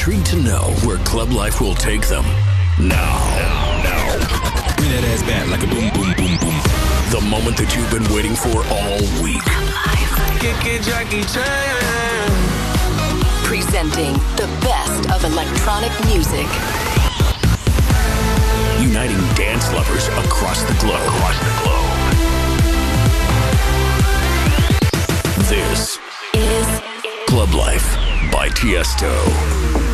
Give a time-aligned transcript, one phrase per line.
[0.00, 2.24] intrigued to know where club life will take them.
[2.80, 3.20] Now,
[3.84, 4.16] now,
[4.80, 6.56] Bring that ass back like a boom, boom, boom, boom.
[7.12, 9.44] the moment that you've been waiting for all week.
[10.88, 12.32] Jackie Chan.
[13.44, 16.48] Presenting the best of electronic music.
[18.80, 20.96] Uniting dance lovers across the globe.
[21.12, 21.92] Across the globe.
[25.44, 26.00] This
[26.32, 26.64] Is
[27.28, 27.84] Club Life
[28.32, 29.89] by Tiesto.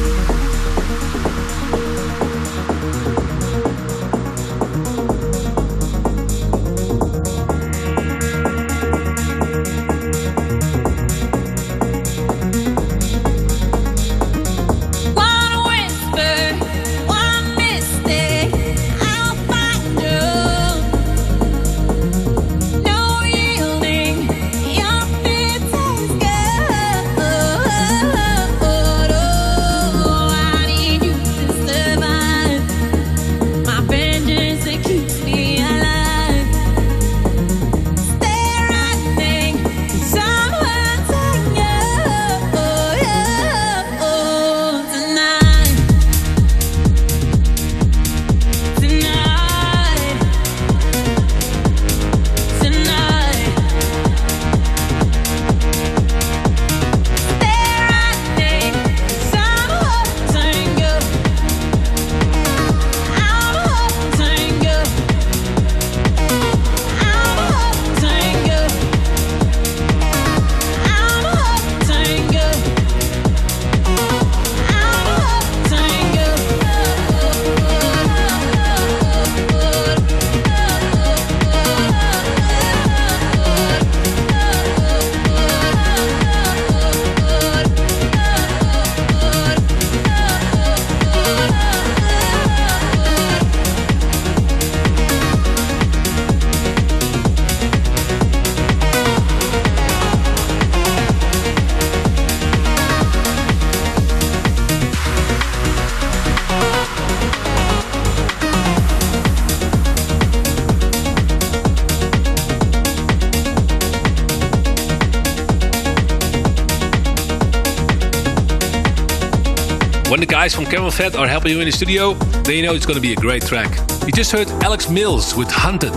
[120.86, 123.12] From Fat are helping you in the studio, then you know it's going to be
[123.12, 123.76] a great track.
[124.06, 125.94] You just heard Alex Mills with Hunted.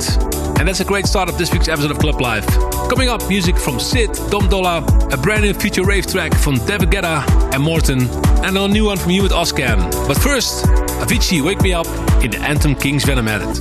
[0.58, 2.48] And that's a great start of this week's episode of Club Life.
[2.90, 6.90] Coming up, music from Sid, Dom Dolla, a brand new future rave track from David
[6.90, 7.24] Guetta
[7.54, 8.10] and Morten,
[8.44, 9.78] and a new one from you with Oscan.
[10.08, 11.86] But first, Avicii, Wake Me Up
[12.24, 13.58] in the anthem King's Venom Edit.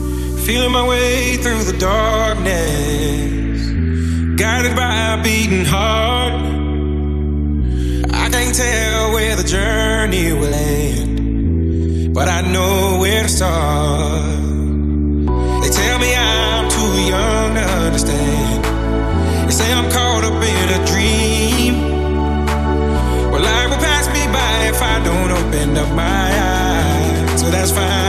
[0.47, 3.69] Feeling my way through the darkness,
[4.41, 6.33] guided by a beating heart.
[8.15, 11.18] I can't tell where the journey will end,
[12.19, 14.41] but I know where to start.
[15.63, 18.65] They tell me I'm too young to understand.
[19.47, 21.75] They say I'm caught up in a dream.
[23.31, 27.41] Well, life will pass me by if I don't open up my eyes.
[27.41, 28.08] So that's fine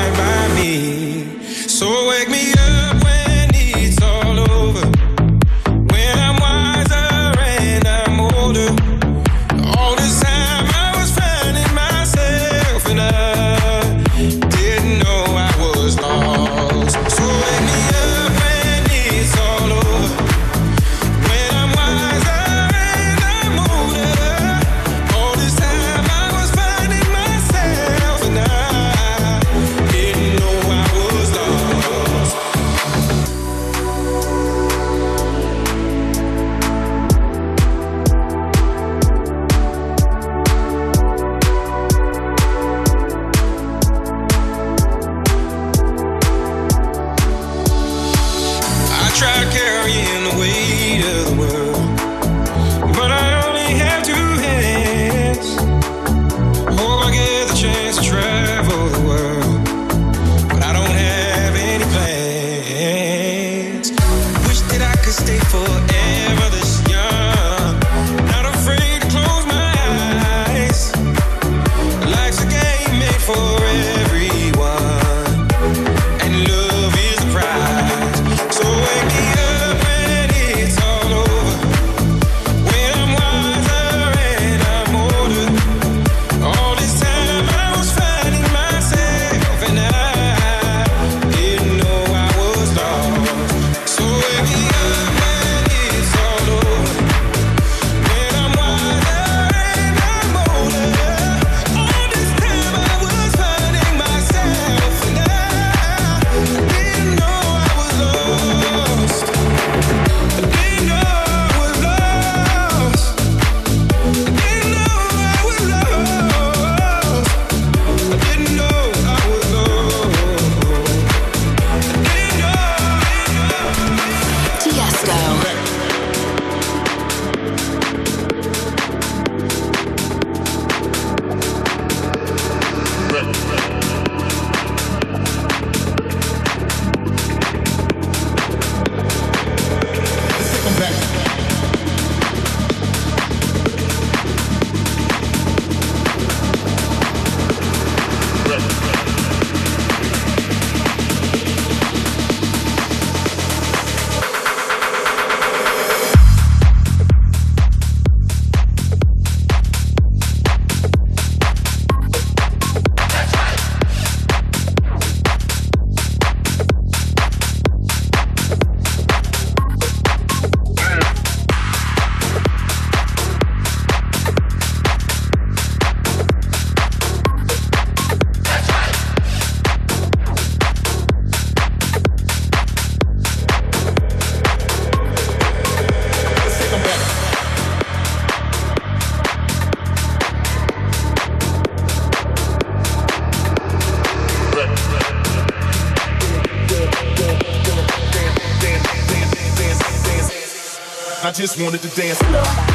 [201.49, 202.68] just wanted to dance.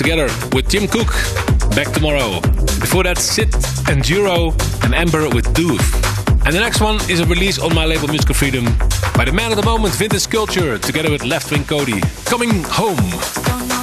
[0.00, 1.08] Together with Tim Cook.
[1.76, 2.40] Back tomorrow.
[2.80, 3.52] Before that, Sid
[3.90, 4.50] and Juro
[4.82, 5.78] and Amber with Doof.
[6.46, 8.64] And the next one is a release on my label Musical Freedom
[9.14, 12.00] by the man of the moment, Vintage Culture, together with Leftwing Kody.
[12.24, 13.79] Coming home.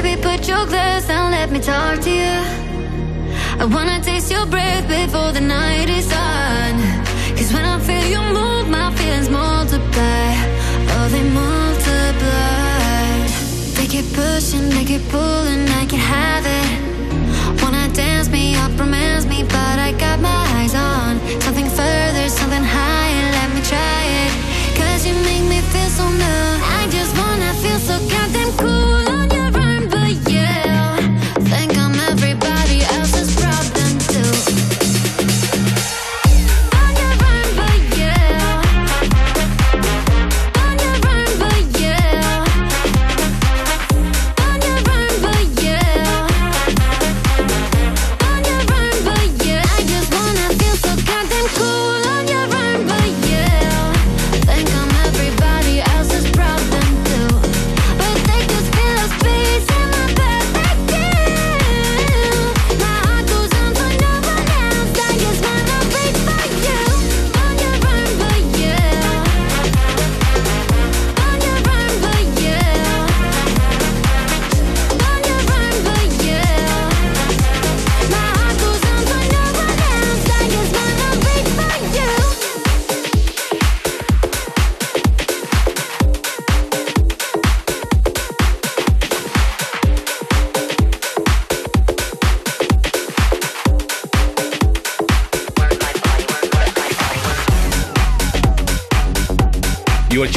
[0.00, 2.38] Baby, put your glass down, let me talk to you.
[3.58, 6.78] I wanna taste your breath before the night is done.
[7.36, 10.28] Cause when I feel you move, my feelings multiply.
[10.94, 13.10] Oh, they multiply.
[13.74, 17.60] They keep pushing, they keep pulling, I can have it.
[17.60, 22.62] Wanna dance me up, romance me, but I got my eyes on something further, something
[22.62, 23.26] higher.
[23.38, 24.32] Let me try it.
[24.78, 26.60] Cause you make me feel so numb.
[26.78, 27.37] I just wanna.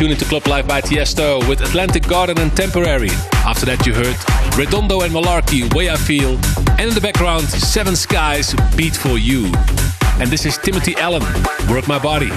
[0.01, 3.11] tune into Club Life by Tiesto with Atlantic Garden and Temporary.
[3.45, 4.17] After that, you heard
[4.57, 6.39] Redondo and Malarkey, Way I Feel.
[6.79, 9.51] And in the background, Seven Skies, Beat for You.
[10.19, 11.21] And this is Timothy Allen,
[11.69, 12.31] Work My Body.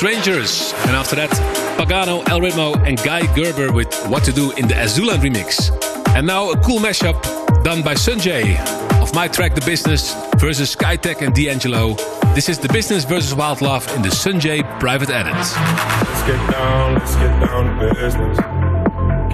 [0.00, 0.72] Strangers.
[0.86, 1.28] And after that,
[1.76, 5.70] Pagano, El Ritmo, and Guy Gerber with What to Do in the Azuland remix.
[6.16, 7.22] And now a cool mashup
[7.62, 8.58] done by Sunjay
[9.02, 11.96] of my track The Business versus Skytech and D'Angelo.
[12.34, 15.34] This is The Business versus Wild Love in the Sunjay private edit.
[15.34, 18.38] Let's get down, let's get down to business.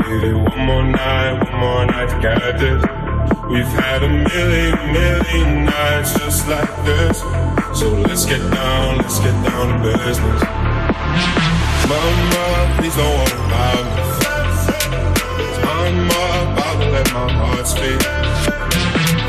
[0.04, 3.05] Give it one more night, one more night to get this.
[3.48, 7.20] We've had a million, million nights just like this.
[7.78, 10.42] So let's get down, let's get down to business.
[11.86, 14.02] Mama, please don't worry about me.
[15.62, 18.02] I'm about to let my heart speak.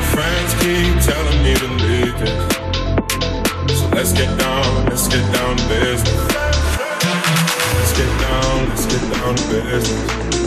[0.10, 3.80] Friends keep telling me to leave this.
[3.80, 6.36] So let's get down, let's get down to business.
[7.78, 10.47] Let's get down, let's get down to business.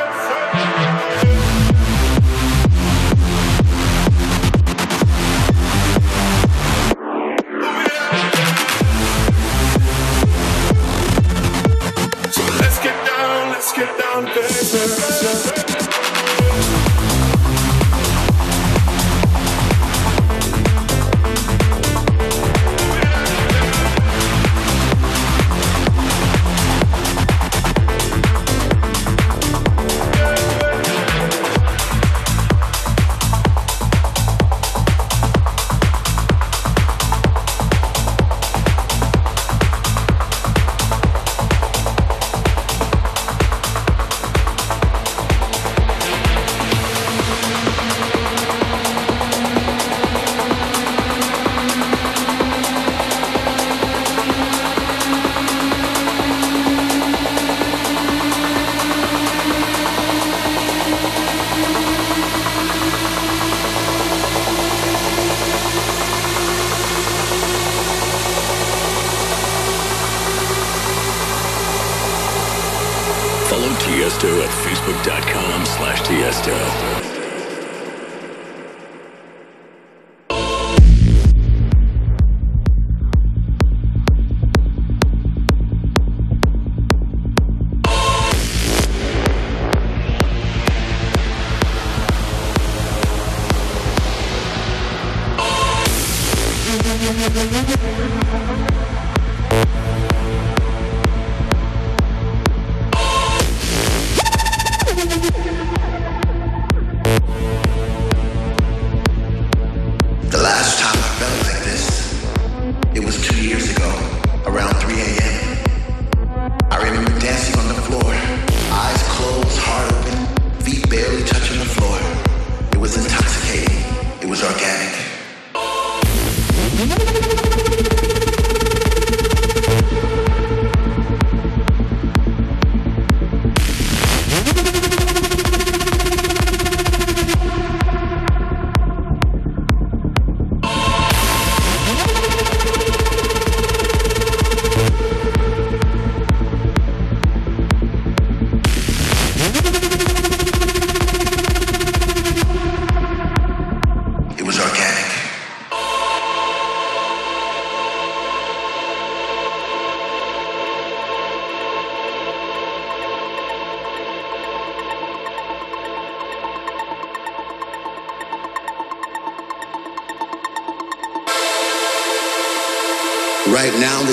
[73.75, 77.10] Tiesto at facebook.com slash Tiesto.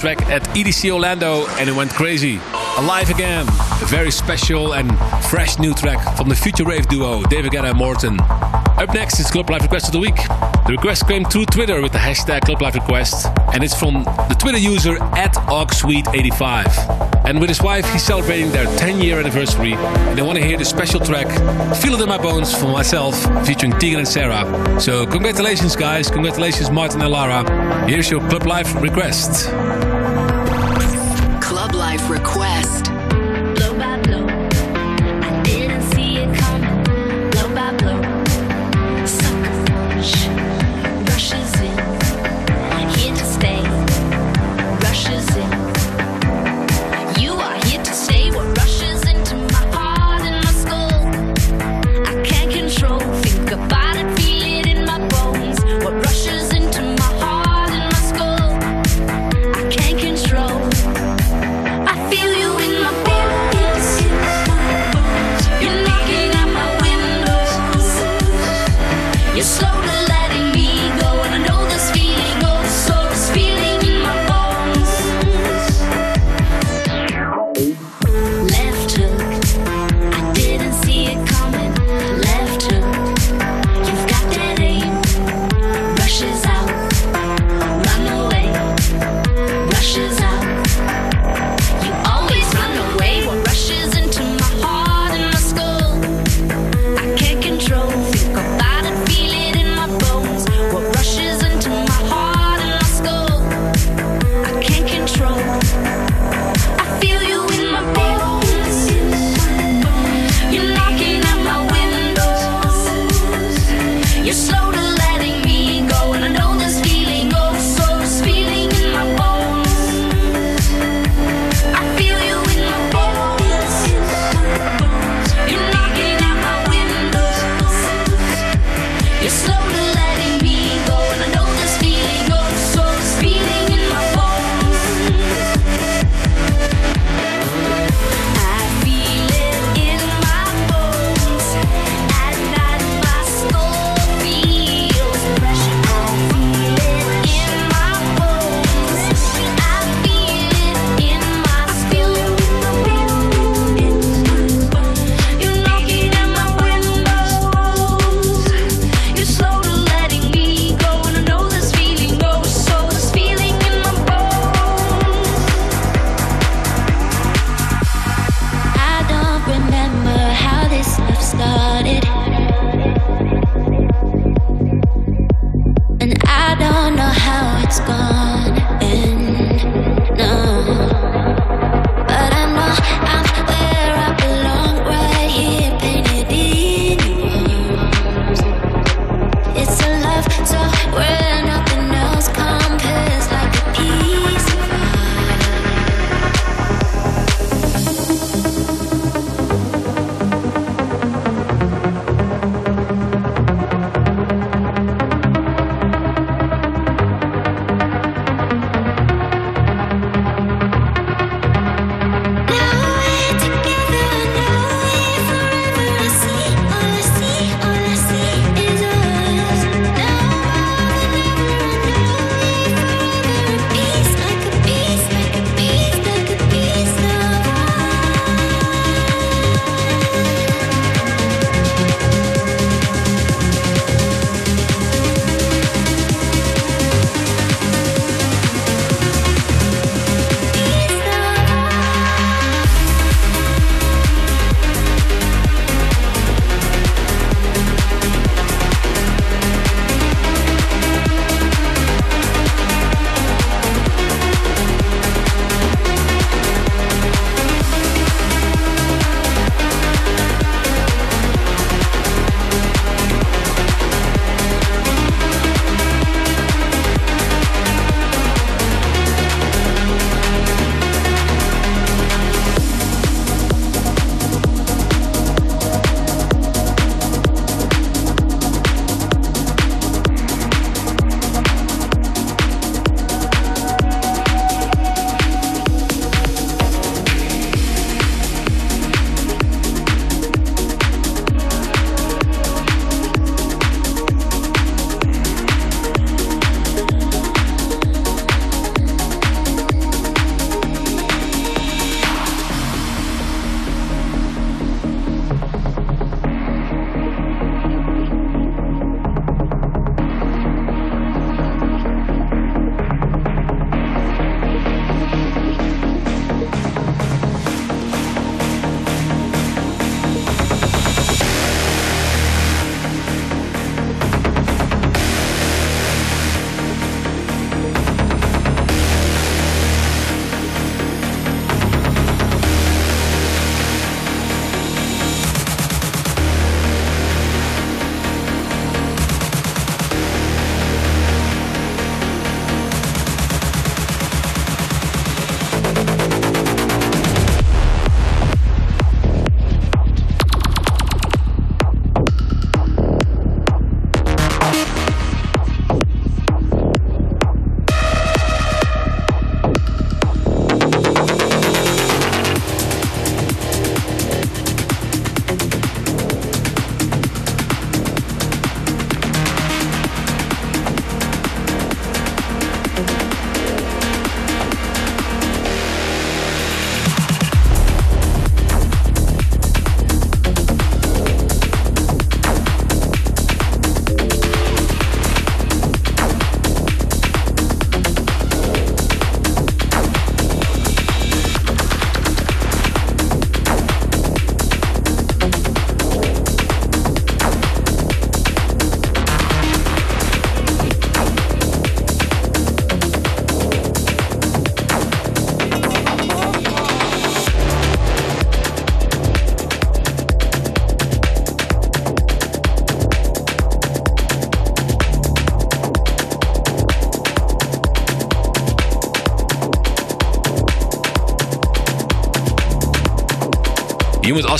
[0.00, 2.40] Track at EDC Orlando and it went crazy.
[2.78, 4.88] Alive Again, a very special and
[5.26, 8.18] fresh new track from the Future Rave duo David Guetta and Morten.
[8.18, 10.16] Up next is Club Life Request of the Week.
[10.16, 14.36] The request came through Twitter with the hashtag Club Life Request, and it's from the
[14.38, 17.26] Twitter user at OgSweet85.
[17.26, 20.56] And with his wife, he's celebrating their 10 year anniversary, and they want to hear
[20.56, 21.28] the special track
[21.76, 23.14] Feel It in My Bones for myself,
[23.46, 24.80] featuring Tegan and Sara.
[24.80, 26.10] So, congratulations, guys.
[26.10, 27.86] Congratulations, Martin and Lara.
[27.86, 29.50] Here's your Club Life request.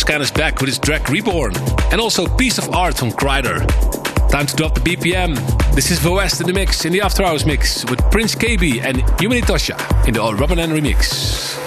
[0.00, 1.54] Human is back with his track Reborn,
[1.92, 3.60] and also Piece of Art from Kryder.
[4.30, 5.36] Time to drop the BPM.
[5.74, 9.02] This is West in the mix, in the After Hours mix, with Prince KB and
[9.20, 9.76] Humani Tosha
[10.08, 11.60] in the Robin and remix.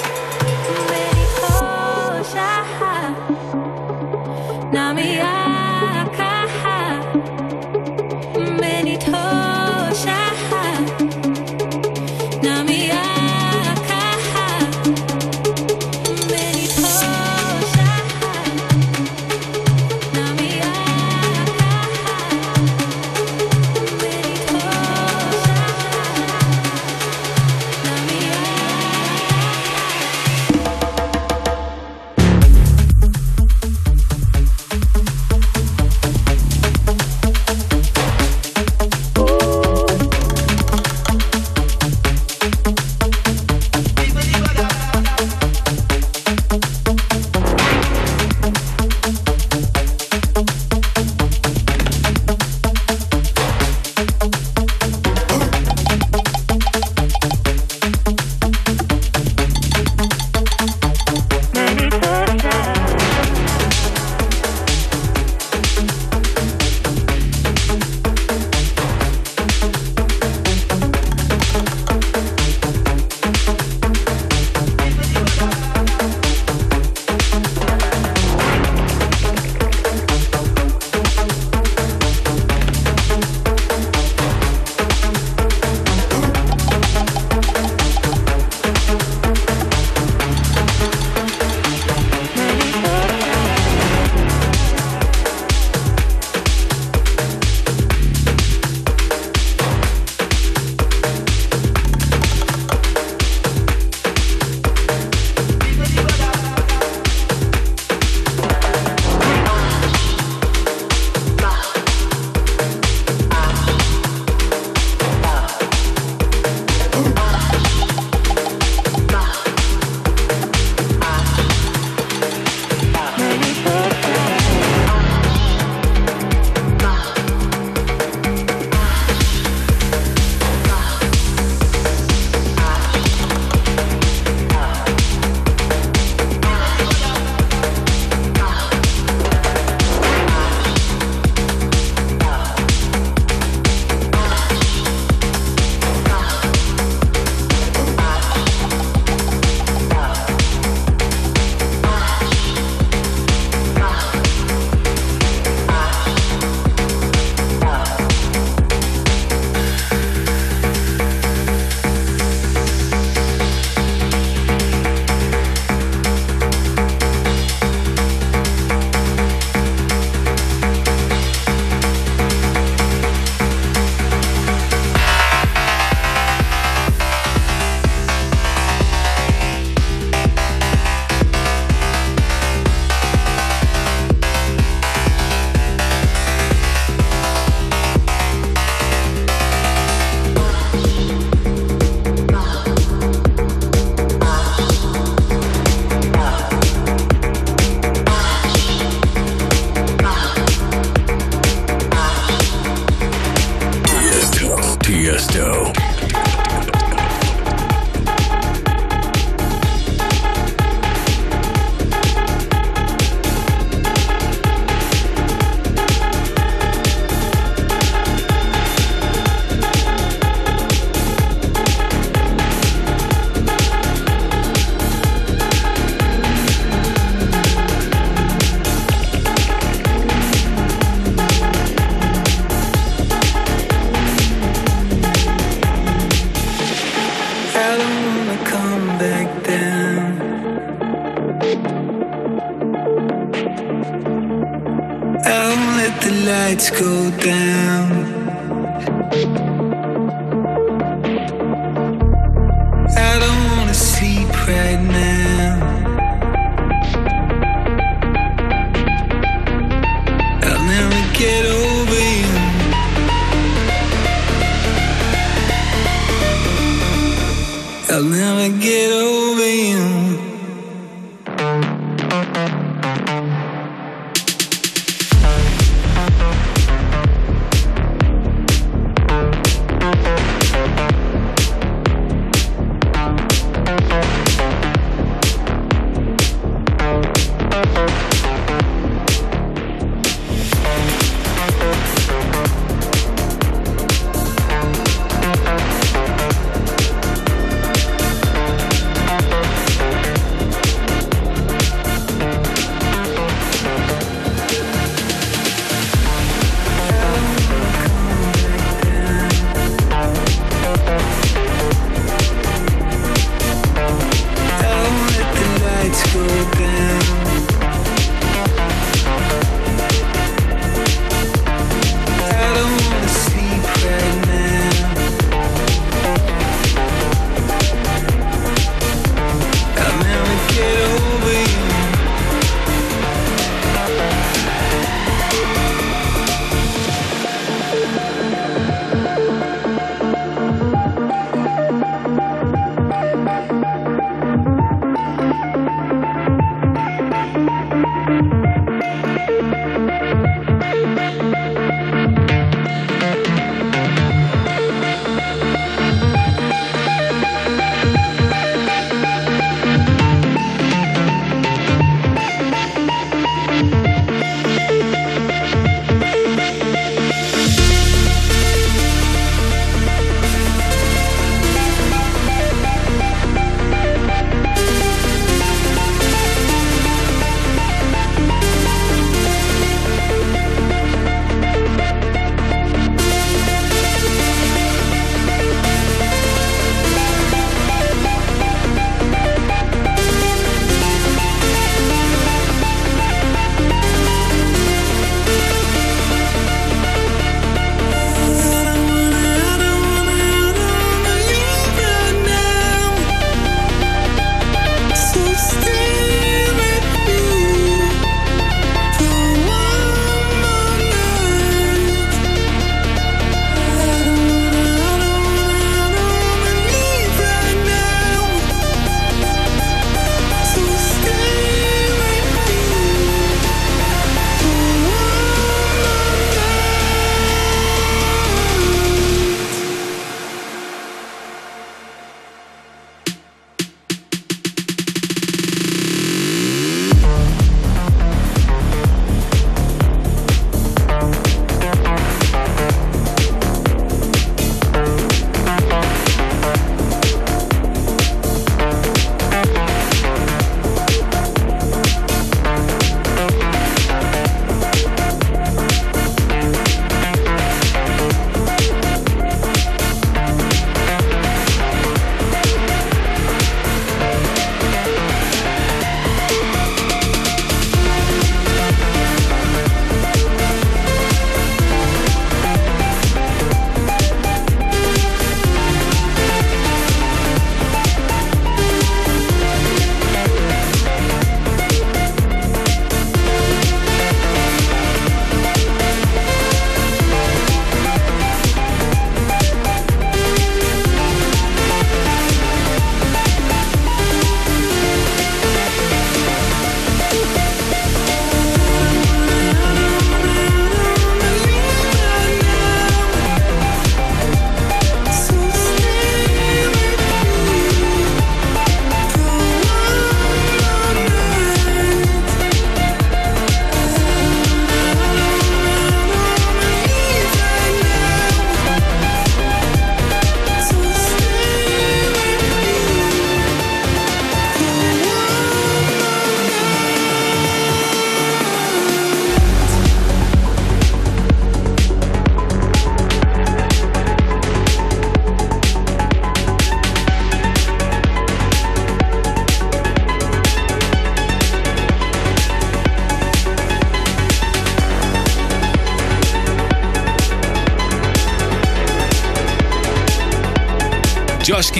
[5.04, 5.53] lights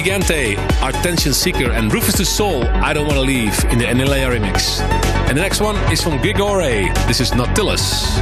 [0.04, 4.80] Gigante, Attention Seeker, and Rüfüs Du Sol, I Don't Wanna Leave, in the Anilea remix.
[5.28, 6.92] And the next one is from Grigore.
[7.06, 8.20] This is Nautilus.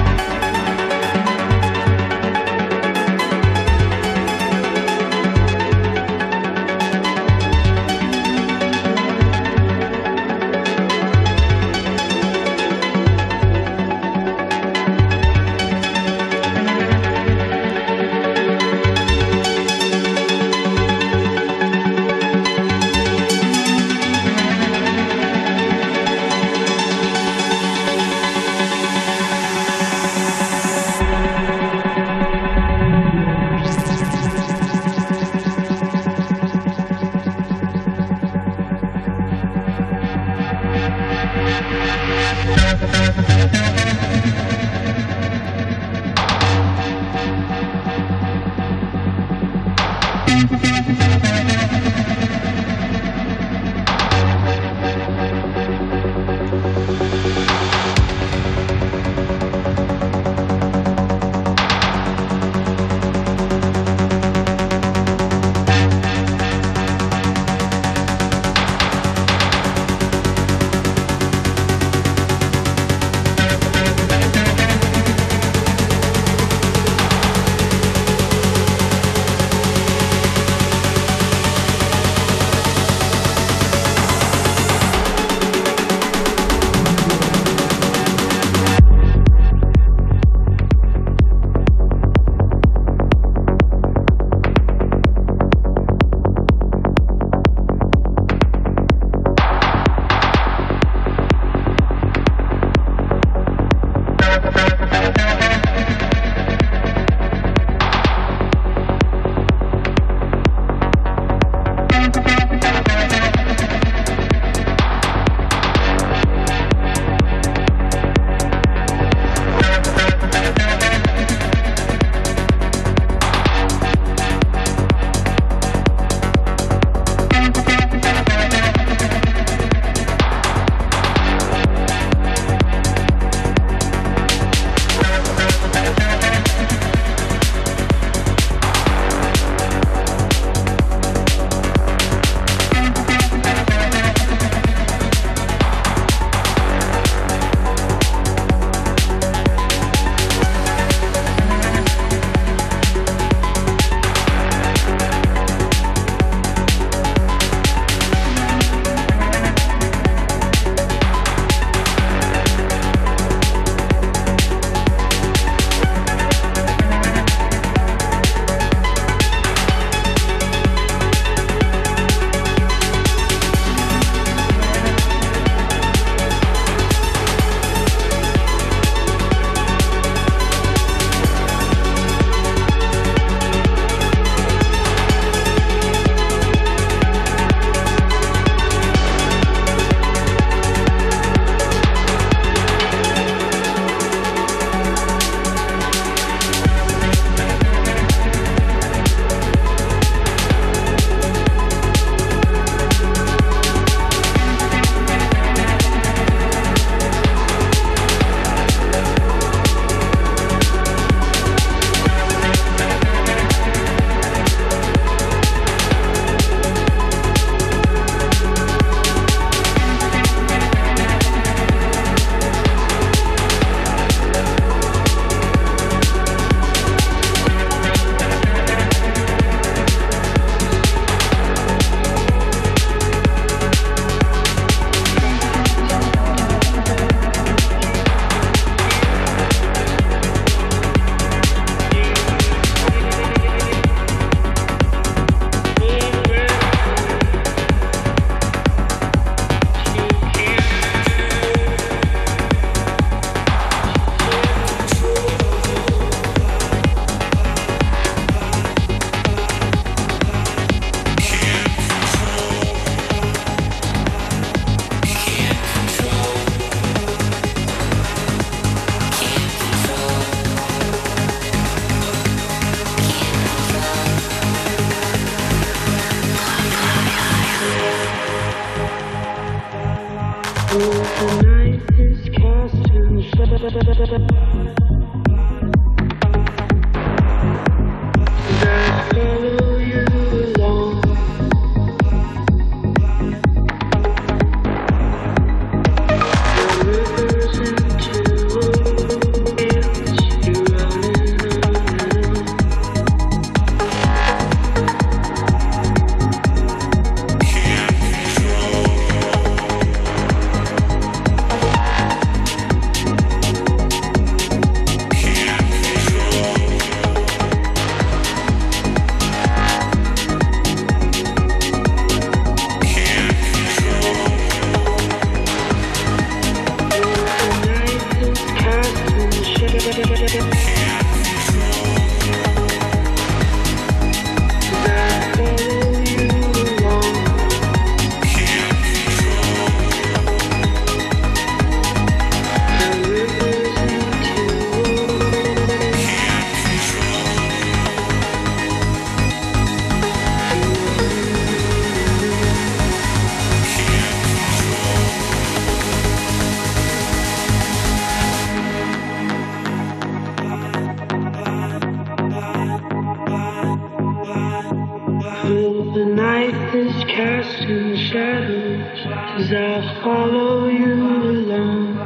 [367.07, 368.99] Casting shadows
[369.39, 371.97] as I follow you along.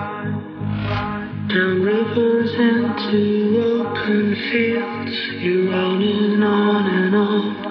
[1.48, 7.66] Down rivers into open fields, you're running on and on.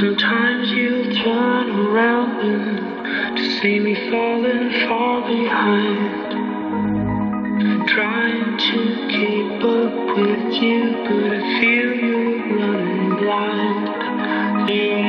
[0.00, 6.28] Sometimes you'll turn around and to see me falling far behind.
[7.88, 8.78] Trying to
[9.08, 12.18] keep up with you, but I feel you
[12.60, 13.98] running blind.
[14.70, 15.07] You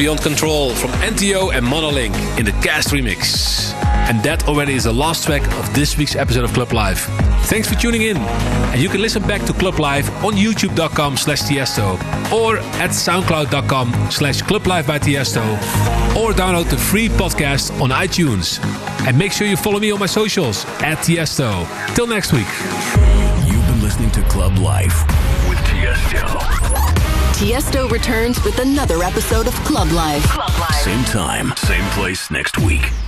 [0.00, 3.74] Beyond Control from NTO and Monolink in the Cast remix.
[4.08, 7.04] And that already is the last track of this week's episode of Club Life.
[7.50, 8.16] Thanks for tuning in.
[8.16, 14.10] And you can listen back to Club Life on youtube.com slash Tiesto or at soundcloud.com
[14.10, 15.44] slash Club Life by Tiesto
[16.16, 18.58] or download the free podcast on iTunes.
[19.06, 21.66] And make sure you follow me on my socials at Tiesto.
[21.94, 22.48] Till next week.
[23.44, 25.06] You've been listening to Club Life
[25.46, 26.69] with Tiesto.
[27.40, 30.26] Tiesto returns with another episode of Club Life.
[30.82, 32.92] Same time, same place next week.